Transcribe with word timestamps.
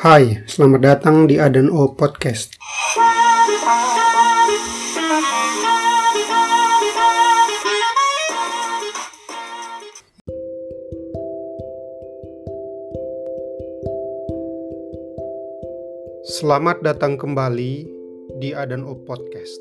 Hai, 0.00 0.40
selamat 0.48 0.80
datang 0.80 1.28
di 1.28 1.36
Adan 1.36 1.68
O 1.68 1.92
Podcast. 1.92 2.56
Selamat 16.24 16.80
datang 16.80 17.20
kembali 17.20 17.84
di 18.40 18.56
Adan 18.56 18.88
O 18.88 18.96
Podcast. 19.04 19.60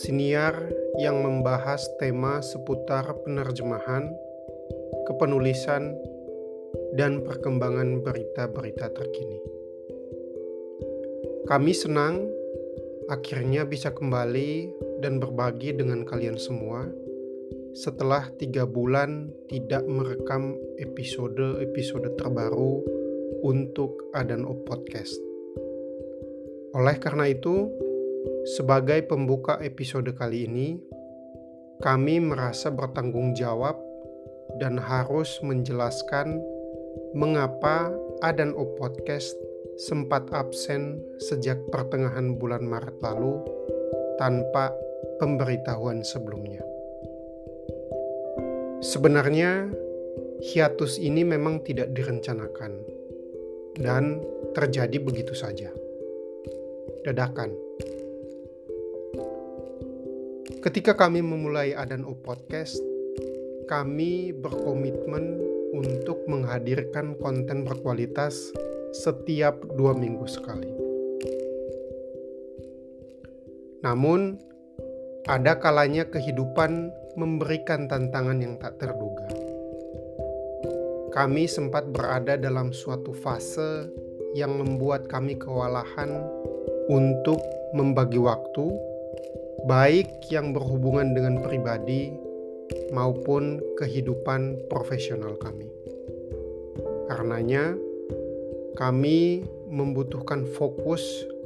Siniar 0.00 0.56
yang 0.96 1.20
membahas 1.20 1.84
tema 2.00 2.40
seputar 2.40 3.04
penerjemahan, 3.20 4.08
kepenulisan, 5.04 5.92
dan 6.94 7.22
perkembangan 7.22 8.02
berita-berita 8.02 8.90
terkini. 8.94 9.38
Kami 11.44 11.72
senang 11.76 12.24
akhirnya 13.12 13.68
bisa 13.68 13.92
kembali 13.92 14.72
dan 15.04 15.20
berbagi 15.20 15.76
dengan 15.76 16.08
kalian 16.08 16.40
semua 16.40 16.88
setelah 17.74 18.30
tiga 18.38 18.64
bulan 18.64 19.34
tidak 19.50 19.82
merekam 19.84 20.54
episode-episode 20.78 22.14
terbaru 22.16 22.80
untuk 23.42 24.08
Adan 24.14 24.46
O 24.46 24.54
Podcast. 24.62 25.18
Oleh 26.74 26.96
karena 27.02 27.28
itu, 27.28 27.68
sebagai 28.56 29.04
pembuka 29.04 29.58
episode 29.60 30.08
kali 30.14 30.46
ini, 30.46 30.78
kami 31.82 32.22
merasa 32.22 32.70
bertanggung 32.70 33.34
jawab 33.34 33.76
dan 34.62 34.78
harus 34.78 35.42
menjelaskan 35.42 36.40
mengapa 37.14 37.94
Adan 38.22 38.54
O 38.54 38.74
Podcast 38.74 39.34
sempat 39.74 40.30
absen 40.30 41.02
sejak 41.18 41.58
pertengahan 41.70 42.38
bulan 42.38 42.62
Maret 42.62 42.98
lalu 43.02 43.42
tanpa 44.18 44.70
pemberitahuan 45.18 46.06
sebelumnya. 46.06 46.62
Sebenarnya, 48.84 49.70
hiatus 50.44 51.00
ini 51.00 51.24
memang 51.24 51.64
tidak 51.64 51.90
direncanakan 51.96 52.84
dan 53.80 54.22
terjadi 54.54 55.00
begitu 55.02 55.34
saja. 55.34 55.72
Dadakan. 57.02 57.50
Ketika 60.64 60.96
kami 60.96 61.20
memulai 61.20 61.76
Adan 61.76 62.08
O 62.08 62.16
Podcast, 62.16 62.80
kami 63.68 64.32
berkomitmen 64.32 65.53
untuk 65.74 66.22
menghadirkan 66.30 67.18
konten 67.18 67.66
berkualitas 67.66 68.54
setiap 68.94 69.58
dua 69.74 69.90
minggu 69.90 70.22
sekali. 70.30 70.70
Namun, 73.82 74.38
ada 75.26 75.58
kalanya 75.58 76.06
kehidupan 76.06 76.94
memberikan 77.18 77.90
tantangan 77.90 78.38
yang 78.38 78.54
tak 78.62 78.78
terduga. 78.78 79.26
Kami 81.10 81.46
sempat 81.50 81.90
berada 81.90 82.38
dalam 82.38 82.70
suatu 82.70 83.10
fase 83.10 83.90
yang 84.34 84.58
membuat 84.58 85.06
kami 85.06 85.38
kewalahan 85.38 86.10
untuk 86.90 87.38
membagi 87.74 88.18
waktu, 88.18 88.66
baik 89.68 90.26
yang 90.30 90.50
berhubungan 90.50 91.14
dengan 91.14 91.38
pribadi 91.44 92.23
maupun 92.92 93.60
kehidupan 93.76 94.68
profesional 94.70 95.36
kami. 95.36 95.68
Karenanya, 97.10 97.76
kami 98.74 99.44
membutuhkan 99.70 100.46
fokus 100.46 101.02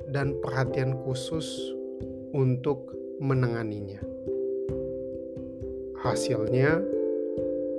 dan 0.08 0.38
perhatian 0.40 0.96
khusus 1.04 1.44
untuk 2.32 2.94
menanganinya. 3.20 4.00
Hasilnya, 5.98 6.78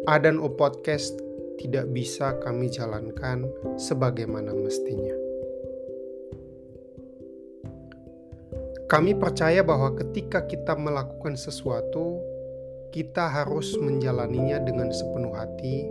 Adan 0.05 0.37
O 0.43 0.51
Podcast 0.51 1.15
tidak 1.59 1.91
bisa 1.91 2.35
kami 2.43 2.71
jalankan 2.71 3.47
sebagaimana 3.79 4.51
mestinya. 4.55 5.15
Kami 8.89 9.13
percaya 9.13 9.61
bahwa 9.61 9.93
ketika 9.93 10.49
kita 10.49 10.73
melakukan 10.73 11.37
sesuatu, 11.37 12.17
kita 12.89 13.29
harus 13.29 13.77
menjalaninya 13.77 14.61
dengan 14.65 14.89
sepenuh 14.89 15.33
hati, 15.33 15.85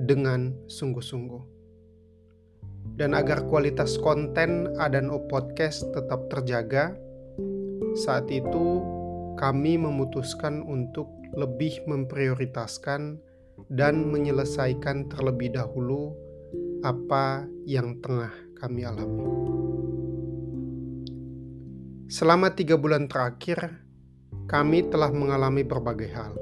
dengan 0.00 0.56
sungguh-sungguh. 0.66 1.42
Dan 2.94 3.16
agar 3.16 3.44
kualitas 3.48 3.96
konten 3.98 4.76
Adano 4.78 5.24
Podcast 5.28 5.88
tetap 5.92 6.30
terjaga, 6.30 6.94
saat 7.98 8.28
itu 8.30 8.80
kami 9.36 9.76
memutuskan 9.76 10.62
untuk 10.62 11.10
lebih 11.34 11.82
memprioritaskan 11.90 13.18
dan 13.70 14.06
menyelesaikan 14.08 15.10
terlebih 15.10 15.54
dahulu 15.54 16.14
apa 16.86 17.48
yang 17.66 17.98
tengah 17.98 18.30
kami 18.60 18.86
alami. 18.86 19.26
Selama 22.06 22.54
tiga 22.54 22.78
bulan 22.78 23.10
terakhir, 23.10 23.83
kami 24.44 24.84
telah 24.92 25.08
mengalami 25.08 25.64
berbagai 25.64 26.10
hal. 26.12 26.32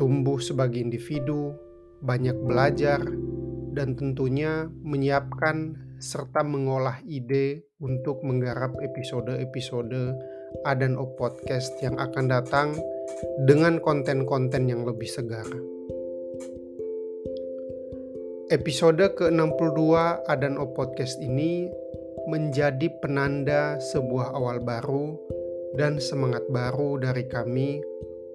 Tumbuh 0.00 0.40
sebagai 0.40 0.80
individu, 0.80 1.52
banyak 2.00 2.36
belajar, 2.40 3.00
dan 3.76 3.92
tentunya 3.96 4.68
menyiapkan 4.80 5.76
serta 6.00 6.44
mengolah 6.44 7.00
ide 7.04 7.68
untuk 7.80 8.24
menggarap 8.24 8.76
episode-episode 8.80 10.16
Adan 10.64 10.96
O 10.96 11.12
Podcast 11.16 11.76
yang 11.84 12.00
akan 12.00 12.28
datang 12.28 12.76
dengan 13.44 13.80
konten-konten 13.80 14.68
yang 14.68 14.84
lebih 14.84 15.08
segar. 15.08 15.48
Episode 18.46 19.12
ke-62 19.18 19.80
Adan 20.30 20.56
O 20.56 20.70
Podcast 20.72 21.18
ini 21.20 21.68
menjadi 22.30 22.88
penanda 23.02 23.76
sebuah 23.80 24.32
awal 24.32 24.62
baru 24.62 25.35
dan 25.76 26.00
semangat 26.00 26.42
baru 26.48 26.96
dari 26.96 27.28
kami 27.28 27.84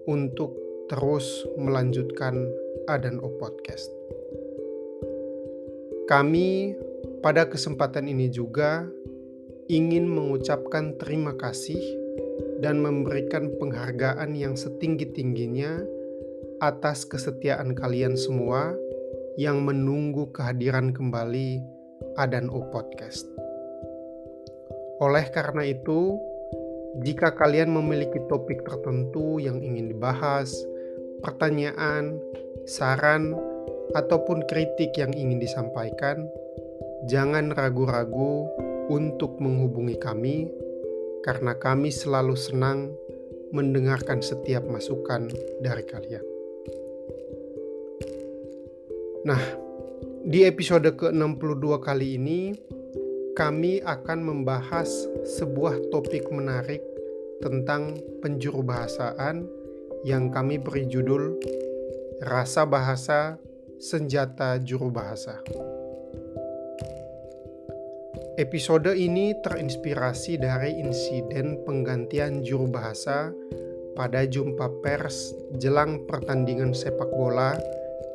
untuk 0.06 0.54
terus 0.94 1.46
melanjutkan 1.58 2.38
Adan 2.86 3.18
O 3.18 3.34
Podcast. 3.42 3.90
Kami 6.06 6.78
pada 7.26 7.50
kesempatan 7.50 8.06
ini 8.06 8.30
juga 8.30 8.86
ingin 9.72 10.06
mengucapkan 10.06 10.94
terima 11.02 11.34
kasih 11.34 11.82
dan 12.62 12.78
memberikan 12.78 13.50
penghargaan 13.58 14.38
yang 14.38 14.54
setinggi-tingginya 14.54 15.82
atas 16.62 17.10
kesetiaan 17.10 17.74
kalian 17.74 18.14
semua 18.14 18.78
yang 19.42 19.66
menunggu 19.66 20.30
kehadiran 20.30 20.94
kembali 20.94 21.58
Adan 22.22 22.54
O 22.54 22.70
Podcast. 22.70 23.26
Oleh 25.02 25.26
karena 25.34 25.66
itu, 25.66 26.22
jika 27.00 27.32
kalian 27.32 27.72
memiliki 27.72 28.20
topik 28.28 28.68
tertentu 28.68 29.40
yang 29.40 29.64
ingin 29.64 29.96
dibahas, 29.96 30.52
pertanyaan, 31.24 32.20
saran, 32.68 33.32
ataupun 33.96 34.44
kritik 34.52 34.92
yang 35.00 35.16
ingin 35.16 35.40
disampaikan, 35.40 36.28
jangan 37.08 37.56
ragu-ragu 37.56 38.52
untuk 38.92 39.40
menghubungi 39.40 39.96
kami, 39.96 40.52
karena 41.24 41.56
kami 41.56 41.88
selalu 41.88 42.36
senang 42.36 42.92
mendengarkan 43.56 44.20
setiap 44.20 44.64
masukan 44.68 45.32
dari 45.64 45.84
kalian. 45.88 46.26
Nah, 49.22 49.42
di 50.26 50.44
episode 50.44 50.88
ke-62 50.98 51.66
kali 51.80 52.18
ini, 52.18 52.40
kami 53.32 53.80
akan 53.80 54.20
membahas 54.28 54.92
sebuah 55.24 55.88
topik 55.88 56.28
menarik 56.36 56.84
tentang 57.40 57.96
penjuru 58.20 58.60
bahasaan 58.60 59.48
yang 60.04 60.28
kami 60.36 60.60
beri 60.60 60.84
judul 60.92 61.40
Rasa 62.28 62.68
Bahasa 62.68 63.40
Senjata 63.80 64.60
Juru 64.60 64.92
Bahasa. 64.92 65.40
Episode 68.36 68.96
ini 69.00 69.32
terinspirasi 69.40 70.36
dari 70.42 70.76
insiden 70.82 71.62
penggantian 71.64 72.44
juru 72.44 72.68
bahasa 72.68 73.32
pada 73.96 74.24
jumpa 74.24 74.82
pers 74.82 75.36
jelang 75.60 76.04
pertandingan 76.08 76.72
sepak 76.72 77.12
bola 77.12 77.56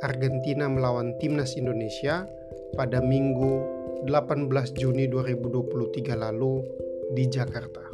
Argentina 0.05 0.67
melawan 0.69 1.15
timnas 1.21 1.55
Indonesia 1.55 2.27
pada 2.75 2.99
Minggu 3.01 3.76
18 4.05 4.77
Juni 4.77 5.09
2023 5.09 6.13
lalu 6.13 6.61
di 7.15 7.25
Jakarta. 7.31 7.87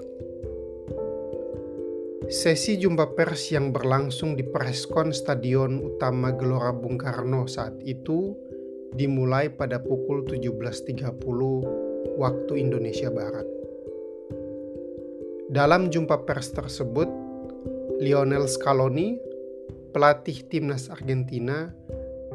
Sesi 2.32 2.80
jumpa 2.80 3.12
pers 3.12 3.52
yang 3.52 3.76
berlangsung 3.76 4.34
di 4.34 4.42
Preskon 4.46 5.12
Stadion 5.12 5.76
Utama 5.78 6.32
Gelora 6.32 6.72
Bung 6.72 6.96
Karno 6.96 7.44
saat 7.44 7.76
itu 7.84 8.32
dimulai 8.96 9.52
pada 9.52 9.78
pukul 9.78 10.24
17.30 10.24 11.12
waktu 12.16 12.52
Indonesia 12.56 13.12
Barat. 13.12 13.44
Dalam 15.52 15.92
jumpa 15.92 16.24
pers 16.24 16.48
tersebut, 16.56 17.10
Lionel 18.00 18.48
Scaloni, 18.48 19.20
pelatih 19.92 20.48
timnas 20.48 20.88
Argentina, 20.88 21.68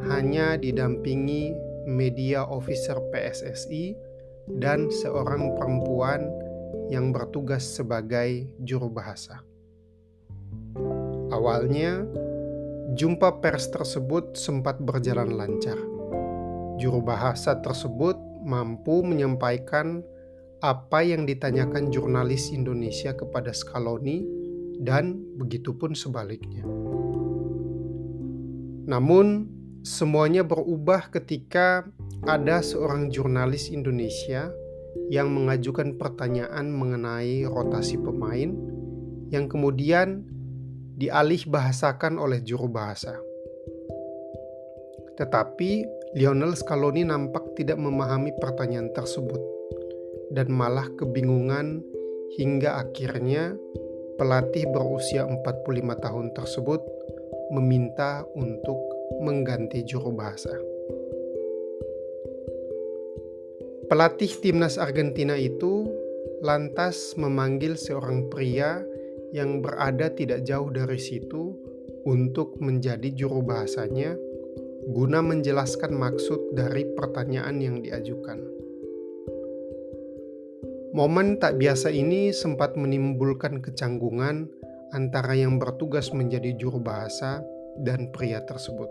hanya 0.06 0.62
didampingi 0.62 1.58
media 1.88 2.44
officer 2.44 3.00
PSSI 3.16 3.96
dan 4.60 4.92
seorang 4.92 5.56
perempuan 5.56 6.28
yang 6.92 7.16
bertugas 7.16 7.64
sebagai 7.64 8.52
juru 8.60 8.92
bahasa. 8.92 9.40
Awalnya, 11.32 12.04
jumpa 12.96 13.40
pers 13.40 13.72
tersebut 13.72 14.36
sempat 14.36 14.80
berjalan 14.84 15.36
lancar. 15.36 15.80
Juru 16.80 17.00
bahasa 17.04 17.58
tersebut 17.60 18.16
mampu 18.44 19.04
menyampaikan 19.04 20.04
apa 20.64 21.04
yang 21.04 21.24
ditanyakan 21.28 21.92
jurnalis 21.94 22.50
Indonesia 22.52 23.14
kepada 23.16 23.52
Scaloni 23.56 24.26
dan 24.82 25.20
begitupun 25.38 25.94
sebaliknya. 25.98 26.64
Namun, 28.88 29.57
semuanya 29.88 30.44
berubah 30.44 31.08
ketika 31.08 31.88
ada 32.28 32.60
seorang 32.60 33.08
jurnalis 33.08 33.72
Indonesia 33.72 34.52
yang 35.08 35.32
mengajukan 35.32 35.96
pertanyaan 35.96 36.68
mengenai 36.76 37.48
rotasi 37.48 37.96
pemain 37.96 38.52
yang 39.32 39.48
kemudian 39.48 40.28
dialih 41.00 41.40
bahasakan 41.48 42.20
oleh 42.20 42.44
juru 42.44 42.68
bahasa. 42.68 43.16
Tetapi 45.16 45.72
Lionel 46.20 46.60
Scaloni 46.60 47.08
nampak 47.08 47.56
tidak 47.56 47.80
memahami 47.80 48.36
pertanyaan 48.44 48.92
tersebut 48.92 49.40
dan 50.36 50.52
malah 50.52 50.92
kebingungan 51.00 51.80
hingga 52.36 52.84
akhirnya 52.84 53.56
pelatih 54.20 54.68
berusia 54.68 55.24
45 55.24 56.04
tahun 56.04 56.26
tersebut 56.36 56.82
meminta 57.56 58.28
untuk 58.36 58.87
mengganti 59.24 59.84
juru 59.88 60.12
bahasa. 60.14 60.54
Pelatih 63.88 64.32
timnas 64.44 64.76
Argentina 64.76 65.40
itu 65.40 65.88
lantas 66.44 67.16
memanggil 67.16 67.80
seorang 67.80 68.28
pria 68.28 68.84
yang 69.32 69.64
berada 69.64 70.12
tidak 70.12 70.44
jauh 70.44 70.68
dari 70.68 71.00
situ 71.00 71.56
untuk 72.04 72.60
menjadi 72.60 73.12
juru 73.16 73.44
bahasanya 73.44 74.16
guna 74.92 75.20
menjelaskan 75.20 75.96
maksud 75.96 76.56
dari 76.56 76.88
pertanyaan 76.96 77.60
yang 77.60 77.84
diajukan. 77.84 78.40
Momen 80.96 81.38
tak 81.38 81.60
biasa 81.60 81.92
ini 81.92 82.32
sempat 82.32 82.80
menimbulkan 82.80 83.60
kecanggungan 83.60 84.48
antara 84.96 85.36
yang 85.36 85.60
bertugas 85.60 86.16
menjadi 86.16 86.56
juru 86.56 86.80
bahasa 86.80 87.44
dan 87.82 88.10
pria 88.14 88.44
tersebut. 88.44 88.90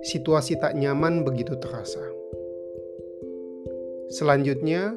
Situasi 0.00 0.56
tak 0.56 0.76
nyaman 0.76 1.24
begitu 1.24 1.56
terasa. 1.60 2.00
Selanjutnya, 4.10 4.96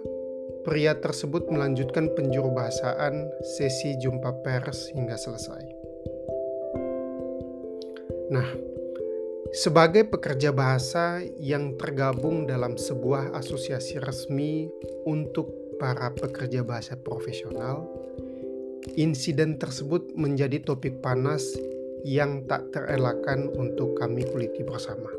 Pria 0.63 0.95
tersebut 0.95 1.51
melanjutkan 1.51 2.15
penjurubahasaan 2.15 3.43
sesi 3.43 3.99
jumpa 3.99 4.31
pers 4.47 4.95
hingga 4.95 5.19
selesai. 5.19 5.63
Nah, 8.31 8.47
sebagai 9.51 10.07
pekerja 10.07 10.55
bahasa 10.55 11.19
yang 11.35 11.75
tergabung 11.75 12.47
dalam 12.47 12.79
sebuah 12.79 13.35
asosiasi 13.35 13.99
resmi 13.99 14.71
untuk 15.03 15.51
para 15.83 16.15
pekerja 16.15 16.63
bahasa 16.63 16.95
profesional, 16.95 17.83
insiden 18.95 19.59
tersebut 19.59 20.15
menjadi 20.15 20.63
topik 20.63 21.03
panas 21.03 21.43
yang 22.03 22.43
tak 22.51 22.75
terelakkan 22.75 23.47
untuk 23.55 23.95
kami 23.95 24.27
kuliti 24.27 24.61
bersama. 24.67 25.09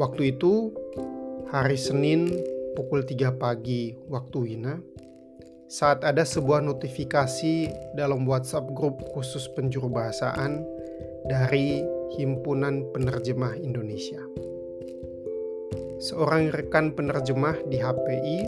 Waktu 0.00 0.32
itu, 0.32 0.72
hari 1.52 1.76
Senin 1.76 2.32
pukul 2.72 3.04
3 3.04 3.36
pagi 3.36 3.92
waktu 4.08 4.36
Wina 4.40 4.80
saat 5.68 6.04
ada 6.04 6.24
sebuah 6.24 6.64
notifikasi 6.64 7.68
dalam 7.96 8.24
WhatsApp 8.24 8.72
grup 8.72 9.04
khusus 9.12 9.48
penjuru 9.52 9.92
bahasaan 9.92 10.64
dari 11.28 11.84
Himpunan 12.16 12.92
Penerjemah 12.92 13.56
Indonesia. 13.60 14.20
Seorang 16.02 16.52
rekan 16.52 16.92
penerjemah 16.92 17.56
di 17.68 17.80
HPI 17.80 18.38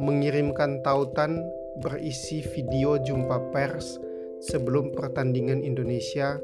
mengirimkan 0.00 0.82
tautan 0.84 1.44
berisi 1.80 2.42
video 2.42 2.98
jumpa 2.98 3.54
pers 3.54 4.00
sebelum 4.44 4.92
pertandingan 4.92 5.64
Indonesia 5.64 6.36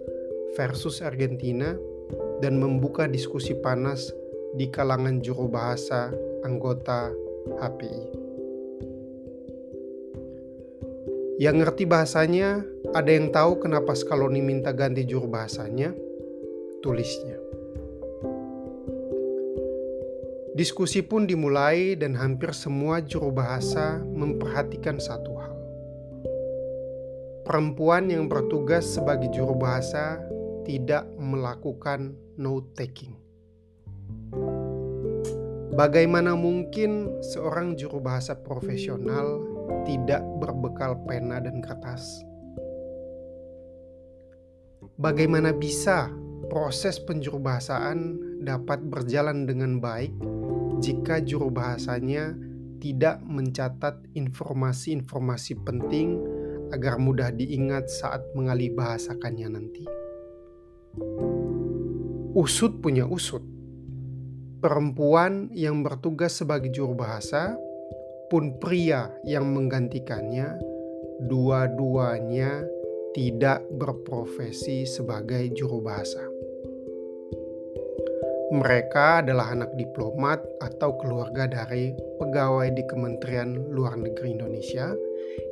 versus 0.56 1.04
Argentina 1.04 1.76
dan 2.40 2.56
membuka 2.56 3.04
diskusi 3.04 3.52
panas 3.54 4.10
di 4.56 4.66
kalangan 4.72 5.20
juru 5.20 5.46
bahasa 5.46 6.10
anggota 6.42 7.12
HPI. 7.60 8.04
Yang 11.40 11.56
ngerti 11.64 11.84
bahasanya, 11.88 12.60
ada 12.92 13.10
yang 13.16 13.32
tahu 13.32 13.64
kenapa 13.64 13.96
Scaloni 13.96 14.44
minta 14.44 14.76
ganti 14.76 15.08
juru 15.08 15.24
bahasanya? 15.24 15.96
Tulisnya. 16.84 17.40
Diskusi 20.52 21.00
pun 21.00 21.24
dimulai 21.24 21.96
dan 21.96 22.12
hampir 22.12 22.52
semua 22.52 23.00
juru 23.00 23.32
bahasa 23.32 24.04
memperhatikan 24.04 25.00
satu 25.00 25.32
hal. 25.40 25.49
Perempuan 27.50 28.06
yang 28.06 28.30
bertugas 28.30 28.86
sebagai 28.86 29.26
juru 29.34 29.58
bahasa 29.58 30.22
tidak 30.62 31.02
melakukan 31.18 32.14
note 32.38 32.78
taking. 32.78 33.18
Bagaimana 35.74 36.38
mungkin 36.38 37.10
seorang 37.18 37.74
juru 37.74 37.98
bahasa 37.98 38.38
profesional 38.38 39.42
tidak 39.82 40.22
berbekal 40.38 40.94
pena 41.10 41.42
dan 41.42 41.58
kertas? 41.58 42.22
Bagaimana 44.94 45.50
bisa 45.50 46.06
proses 46.54 47.02
penjuru 47.02 47.42
bahasaan 47.42 48.14
dapat 48.46 48.78
berjalan 48.86 49.50
dengan 49.50 49.82
baik 49.82 50.14
jika 50.78 51.18
juru 51.18 51.50
bahasanya 51.50 52.30
tidak 52.78 53.18
mencatat 53.26 54.06
informasi-informasi 54.14 55.58
penting 55.66 56.38
agar 56.70 56.96
mudah 56.96 57.34
diingat 57.34 57.90
saat 57.90 58.22
mengalih 58.34 58.74
bahasakannya 58.74 59.48
nanti? 59.50 59.84
Usut 62.34 62.78
punya 62.78 63.04
usut 63.06 63.42
perempuan 64.60 65.48
yang 65.56 65.80
bertugas 65.80 66.36
sebagai 66.36 66.68
juru 66.68 66.92
bahasa 66.92 67.56
pun 68.28 68.60
pria 68.60 69.10
yang 69.26 69.48
menggantikannya, 69.50 70.54
dua-duanya 71.26 72.62
tidak 73.16 73.64
berprofesi 73.74 74.86
sebagai 74.86 75.50
juru 75.56 75.82
bahasa. 75.82 76.22
Mereka 78.54 79.26
adalah 79.26 79.50
anak 79.50 79.74
diplomat 79.74 80.42
atau 80.62 80.94
keluarga 81.00 81.50
dari 81.50 81.94
pegawai 82.20 82.70
di 82.70 82.82
Kementerian 82.86 83.74
Luar 83.74 83.98
Negeri 83.98 84.36
Indonesia 84.38 84.94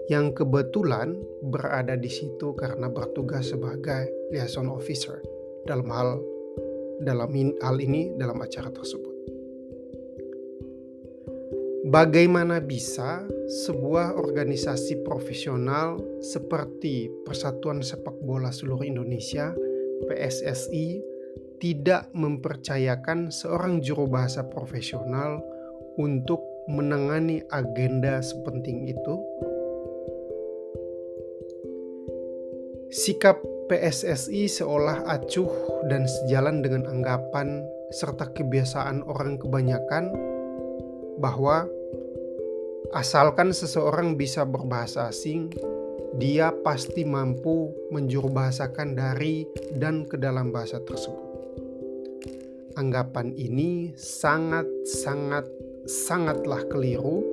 yang 0.08 0.32
kebetulan 0.32 1.12
berada 1.44 1.94
di 1.94 2.08
situ 2.08 2.56
karena 2.56 2.88
bertugas 2.88 3.52
sebagai 3.52 4.08
liaison 4.32 4.72
officer 4.72 5.20
dalam 5.68 5.88
hal 5.92 6.16
dalam 7.04 7.30
hal 7.62 7.76
ini 7.78 8.16
dalam 8.16 8.40
acara 8.40 8.72
tersebut. 8.72 9.14
Bagaimana 11.88 12.60
bisa 12.60 13.24
sebuah 13.64 14.12
organisasi 14.12 15.08
profesional 15.08 15.96
seperti 16.20 17.08
Persatuan 17.24 17.80
Sepak 17.80 18.12
Bola 18.20 18.52
Seluruh 18.52 18.84
Indonesia 18.84 19.56
(PSSI) 20.04 21.00
tidak 21.62 22.12
mempercayakan 22.12 23.32
seorang 23.32 23.80
juru 23.80 24.04
bahasa 24.04 24.44
profesional 24.44 25.40
untuk 25.96 26.44
menangani 26.68 27.40
agenda 27.48 28.20
sepenting 28.20 28.84
itu? 28.92 29.14
Sikap 32.88 33.44
PSSI 33.68 34.48
seolah 34.48 35.04
acuh 35.04 35.84
dan 35.92 36.08
sejalan 36.08 36.64
dengan 36.64 36.88
anggapan 36.88 37.60
serta 37.92 38.32
kebiasaan 38.32 39.04
orang 39.04 39.36
kebanyakan 39.36 40.08
bahwa 41.20 41.68
asalkan 42.96 43.52
seseorang 43.52 44.16
bisa 44.16 44.48
berbahasa 44.48 45.12
asing, 45.12 45.52
dia 46.16 46.48
pasti 46.64 47.04
mampu 47.04 47.76
menjurubahasakan 47.92 48.96
dari 48.96 49.44
dan 49.76 50.08
ke 50.08 50.16
dalam 50.16 50.48
bahasa 50.48 50.80
tersebut. 50.80 51.28
anggapan 52.78 53.34
ini 53.34 53.90
sangat 53.98 54.64
sangat 54.86 55.50
sangatlah 55.84 56.62
keliru 56.70 57.26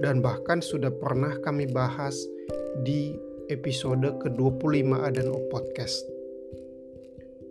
dan 0.00 0.24
bahkan 0.24 0.64
sudah 0.64 0.88
pernah 0.88 1.36
kami 1.44 1.68
bahas 1.68 2.16
di 2.80 3.12
episode 3.48 4.18
ke-25 4.22 4.90
Adan 4.94 5.30
Podcast 5.48 6.16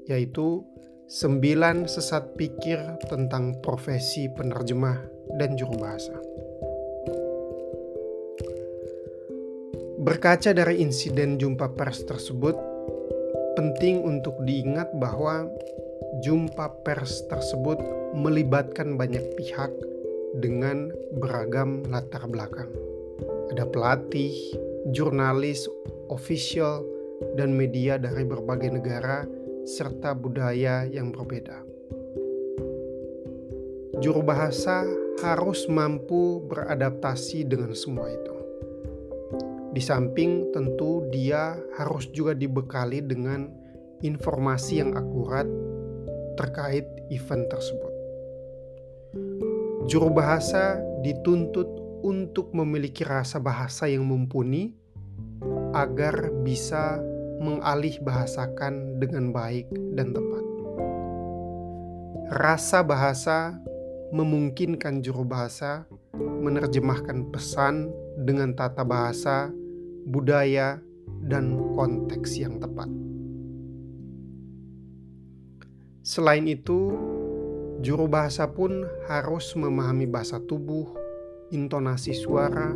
yaitu 0.05 0.61
9 1.05 1.85
sesat 1.85 2.33
pikir 2.33 2.81
tentang 3.05 3.57
profesi 3.61 4.25
penerjemah 4.29 4.97
dan 5.37 5.53
juru 5.53 5.77
bahasa. 5.77 6.17
Berkaca 10.01 10.53
dari 10.53 10.81
insiden 10.81 11.41
jumpa 11.41 11.73
pers 11.73 12.05
tersebut, 12.05 12.53
penting 13.57 14.05
untuk 14.05 14.37
diingat 14.45 14.93
bahwa 15.01 15.49
jumpa 16.21 16.85
pers 16.85 17.25
tersebut 17.25 17.81
melibatkan 18.13 18.97
banyak 18.97 19.25
pihak 19.37 19.73
dengan 20.37 20.93
beragam 21.17 21.81
latar 21.89 22.25
belakang. 22.29 22.69
Ada 23.49 23.65
pelatih, 23.65 24.33
jurnalis, 24.93 25.65
official, 26.13 26.85
dan 27.39 27.55
media 27.55 27.97
dari 27.97 28.27
berbagai 28.27 28.69
negara 28.75 29.25
serta 29.65 30.13
budaya 30.13 30.85
yang 30.85 31.09
berbeda. 31.09 31.63
Juru 34.03 34.21
bahasa 34.21 34.83
harus 35.23 35.65
mampu 35.71 36.43
beradaptasi 36.51 37.47
dengan 37.47 37.71
semua 37.71 38.11
itu. 38.11 38.35
Di 39.71 39.81
samping 39.83 40.51
tentu 40.51 41.07
dia 41.09 41.55
harus 41.79 42.07
juga 42.11 42.35
dibekali 42.35 42.99
dengan 42.99 43.47
informasi 44.03 44.83
yang 44.83 44.91
akurat 44.99 45.47
terkait 46.35 46.83
event 47.11 47.47
tersebut. 47.47 47.93
Juru 49.87 50.11
bahasa 50.11 50.79
dituntut 51.01 51.84
untuk 52.05 52.53
memiliki 52.53 53.01
rasa 53.01 53.41
bahasa 53.41 53.89
yang 53.89 54.05
mumpuni 54.05 54.77
agar 55.73 56.29
bisa 56.45 57.01
mengalih 57.41 57.97
bahasakan 58.05 59.01
dengan 59.01 59.33
baik 59.33 59.65
dan 59.97 60.13
tepat. 60.13 60.45
Rasa 62.29 62.85
bahasa 62.85 63.57
memungkinkan 64.13 65.01
juru 65.01 65.25
bahasa 65.25 65.89
menerjemahkan 66.13 67.33
pesan 67.33 67.89
dengan 68.21 68.53
tata 68.53 68.85
bahasa 68.85 69.49
budaya, 70.05 70.77
dan 71.25 71.57
konteks 71.73 72.37
yang 72.37 72.61
tepat. 72.61 72.89
Selain 76.05 76.45
itu, 76.45 76.93
juru 77.81 78.05
bahasa 78.05 78.45
pun 78.45 78.85
harus 79.09 79.49
memahami 79.57 80.05
bahasa 80.05 80.37
tubuh, 80.37 80.93
intonasi 81.51 82.15
suara, 82.15 82.73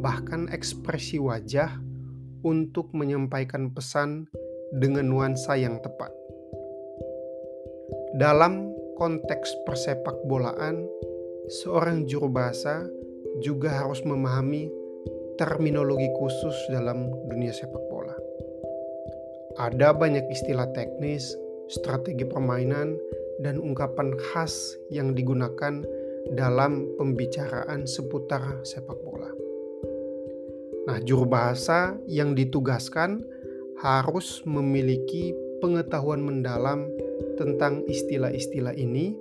bahkan 0.00 0.48
ekspresi 0.50 1.20
wajah 1.20 1.76
untuk 2.42 2.90
menyampaikan 2.96 3.70
pesan 3.70 4.26
dengan 4.74 5.10
nuansa 5.10 5.58
yang 5.58 5.78
tepat. 5.84 6.10
Dalam 8.16 8.72
konteks 8.98 9.64
persepak 9.68 10.16
bolaan, 10.26 10.82
seorang 11.62 12.08
juru 12.10 12.26
bahasa 12.26 12.86
juga 13.44 13.70
harus 13.70 14.02
memahami 14.02 14.70
terminologi 15.38 16.10
khusus 16.18 16.56
dalam 16.68 17.08
dunia 17.30 17.54
sepak 17.54 17.80
bola. 17.88 18.12
Ada 19.58 19.92
banyak 19.94 20.26
istilah 20.30 20.68
teknis, 20.72 21.36
strategi 21.70 22.24
permainan, 22.26 22.96
dan 23.40 23.56
ungkapan 23.56 24.12
khas 24.30 24.76
yang 24.92 25.16
digunakan 25.16 25.80
dalam 26.28 26.86
pembicaraan 27.00 27.88
seputar 27.88 28.60
sepak 28.62 28.98
bola. 29.00 29.30
Nah, 30.90 30.98
juru 31.04 31.28
bahasa 31.28 31.96
yang 32.08 32.34
ditugaskan 32.34 33.24
harus 33.80 34.44
memiliki 34.44 35.32
pengetahuan 35.60 36.20
mendalam 36.20 36.88
tentang 37.36 37.84
istilah-istilah 37.88 38.76
ini 38.76 39.16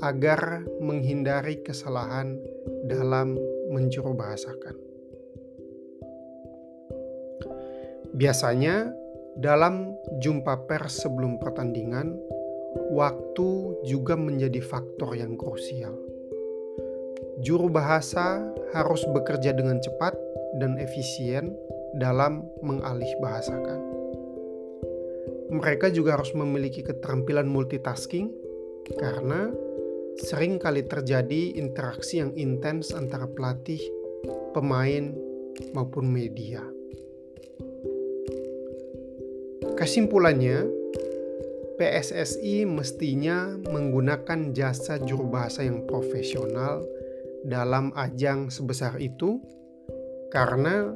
agar 0.00 0.64
menghindari 0.80 1.60
kesalahan 1.64 2.38
dalam 2.86 3.36
menjuru 3.68 4.16
bahasakan. 4.16 4.76
Biasanya, 8.16 8.90
dalam 9.38 9.94
jumpa 10.18 10.66
pers 10.66 11.04
sebelum 11.04 11.38
pertandingan, 11.38 12.18
waktu 12.90 13.78
juga 13.86 14.18
menjadi 14.18 14.58
faktor 14.64 15.14
yang 15.14 15.38
krusial. 15.38 16.07
Juru 17.38 17.70
bahasa 17.70 18.42
harus 18.74 19.06
bekerja 19.14 19.54
dengan 19.54 19.78
cepat 19.78 20.18
dan 20.58 20.74
efisien 20.74 21.54
dalam 21.94 22.42
mengalih 22.66 23.08
bahasakan. 23.22 23.78
Mereka 25.48 25.94
juga 25.94 26.18
harus 26.18 26.34
memiliki 26.34 26.82
keterampilan 26.82 27.46
multitasking 27.46 28.34
karena 28.98 29.54
sering 30.18 30.58
kali 30.58 30.82
terjadi 30.82 31.54
interaksi 31.54 32.18
yang 32.18 32.34
intens 32.34 32.90
antara 32.90 33.30
pelatih, 33.30 33.80
pemain, 34.50 35.14
maupun 35.72 36.10
media. 36.10 36.60
Kesimpulannya, 39.78 40.66
PSSI 41.78 42.66
mestinya 42.66 43.54
menggunakan 43.70 44.50
jasa 44.50 44.98
juru 44.98 45.30
bahasa 45.30 45.62
yang 45.62 45.86
profesional 45.86 46.82
dalam 47.48 47.90
ajang 47.96 48.52
sebesar 48.52 49.00
itu 49.00 49.40
karena 50.28 50.92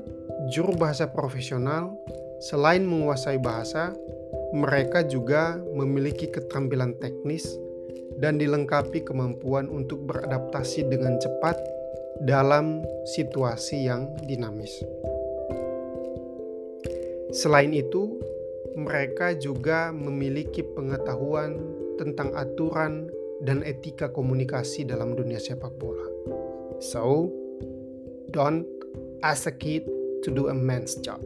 juru 0.53 0.77
bahasa 0.77 1.09
profesional 1.09 1.97
selain 2.45 2.85
menguasai 2.85 3.41
bahasa, 3.41 3.97
mereka 4.53 5.01
juga 5.09 5.57
memiliki 5.73 6.29
keterampilan 6.29 7.01
teknis 7.01 7.49
dan 8.21 8.37
dilengkapi 8.37 9.01
kemampuan 9.09 9.73
untuk 9.73 10.05
beradaptasi 10.05 10.85
dengan 10.93 11.17
cepat 11.17 11.57
dalam 12.29 12.85
situasi 13.09 13.89
yang 13.89 14.13
dinamis. 14.29 14.85
Selain 17.33 17.73
itu, 17.73 18.21
mereka 18.77 19.33
juga 19.33 19.89
memiliki 19.89 20.61
pengetahuan 20.61 21.57
tentang 21.97 22.37
aturan 22.37 23.09
dan 23.41 23.65
etika 23.65 24.13
komunikasi 24.13 24.85
dalam 24.85 25.17
dunia 25.17 25.41
sepak 25.41 25.73
bola. 25.81 26.12
So, 26.83 27.31
don't 28.35 28.67
ask 29.23 29.47
a 29.47 29.55
kid 29.55 29.87
to 30.27 30.35
do 30.35 30.51
a 30.51 30.57
man's 30.57 30.99
job. 30.99 31.23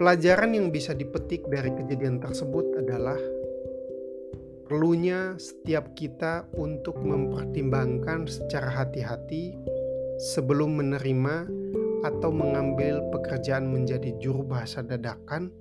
Pelajaran 0.00 0.56
yang 0.56 0.72
bisa 0.72 0.96
dipetik 0.96 1.44
dari 1.52 1.68
kejadian 1.68 2.16
tersebut 2.24 2.80
adalah 2.80 3.20
perlunya 4.64 5.36
setiap 5.36 5.92
kita 5.92 6.48
untuk 6.56 6.96
mempertimbangkan 7.04 8.24
secara 8.24 8.72
hati-hati 8.80 9.52
sebelum 10.32 10.80
menerima 10.80 11.44
atau 12.08 12.32
mengambil 12.32 13.04
pekerjaan 13.12 13.68
menjadi 13.68 14.16
juru 14.16 14.48
bahasa 14.48 14.80
dadakan 14.80 15.52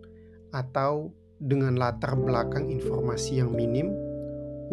atau 0.55 1.11
dengan 1.43 1.75
latar 1.75 2.15
belakang 2.15 2.71
informasi 2.71 3.43
yang 3.43 3.51
minim 3.51 3.91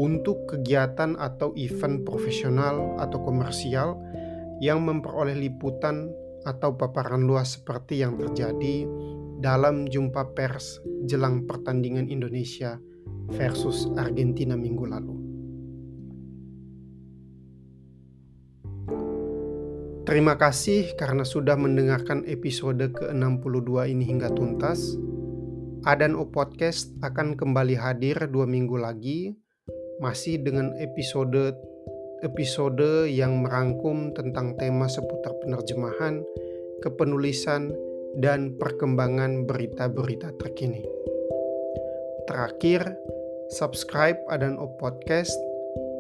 untuk 0.01 0.49
kegiatan 0.49 1.21
atau 1.21 1.53
event 1.61 2.01
profesional 2.09 2.97
atau 2.97 3.21
komersial 3.21 4.01
yang 4.65 4.81
memperoleh 4.81 5.37
liputan 5.37 6.09
atau 6.49 6.73
paparan 6.73 7.29
luas 7.29 7.61
seperti 7.61 8.01
yang 8.01 8.17
terjadi 8.17 8.89
dalam 9.45 9.85
jumpa 9.85 10.33
pers 10.33 10.81
jelang 11.05 11.45
pertandingan 11.45 12.09
Indonesia 12.09 12.81
versus 13.37 13.89
Argentina 14.01 14.57
minggu 14.57 14.85
lalu. 14.89 15.17
Terima 20.09 20.35
kasih 20.35 20.97
karena 20.97 21.23
sudah 21.23 21.55
mendengarkan 21.55 22.25
episode 22.27 22.83
ke-62 22.97 23.95
ini 23.95 24.05
hingga 24.09 24.33
tuntas. 24.33 24.97
Adan 25.87 26.19
O 26.19 26.29
Podcast 26.29 26.93
akan 27.01 27.39
kembali 27.39 27.79
hadir 27.79 28.19
dua 28.29 28.45
minggu 28.45 28.75
lagi, 28.75 29.39
masih 30.01 30.41
dengan 30.41 30.73
episode 30.81 31.53
episode 32.25 33.09
yang 33.09 33.45
merangkum 33.45 34.13
tentang 34.17 34.57
tema 34.57 34.89
seputar 34.89 35.37
penerjemahan, 35.45 36.25
kepenulisan, 36.81 37.73
dan 38.17 38.57
perkembangan 38.57 39.45
berita-berita 39.45 40.33
terkini. 40.41 40.85
Terakhir, 42.29 42.97
subscribe 43.53 44.21
Adan 44.33 44.57
O 44.57 44.73
Podcast 44.81 45.33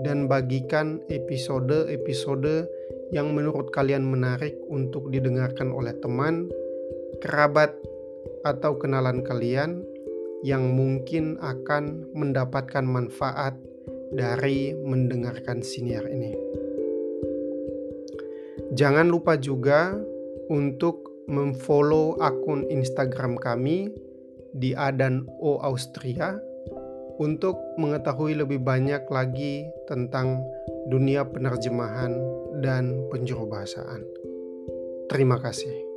dan 0.04 0.28
bagikan 0.28 1.04
episode-episode 1.12 2.68
yang 3.12 3.36
menurut 3.36 3.68
kalian 3.72 4.04
menarik 4.04 4.56
untuk 4.72 5.12
didengarkan 5.12 5.72
oleh 5.72 5.92
teman, 6.00 6.48
kerabat, 7.20 7.76
atau 8.44 8.76
kenalan 8.80 9.20
kalian 9.20 9.84
yang 10.40 10.72
mungkin 10.72 11.36
akan 11.44 12.08
mendapatkan 12.16 12.84
manfaat 12.84 13.52
dari 14.10 14.74
mendengarkan 14.74 15.62
siniar 15.62 16.06
ini. 16.10 16.34
Jangan 18.74 19.10
lupa 19.10 19.34
juga 19.34 19.98
untuk 20.50 21.26
memfollow 21.30 22.18
akun 22.18 22.66
Instagram 22.70 23.38
kami 23.38 23.90
di 24.54 24.74
Adan 24.74 25.26
O 25.38 25.62
Austria 25.62 26.38
untuk 27.20 27.58
mengetahui 27.78 28.38
lebih 28.38 28.62
banyak 28.64 29.06
lagi 29.12 29.68
tentang 29.86 30.42
dunia 30.88 31.22
penerjemahan 31.28 32.16
dan 32.64 33.06
penjuru 33.12 33.46
bahasaan. 33.46 34.02
Terima 35.12 35.38
kasih. 35.38 35.89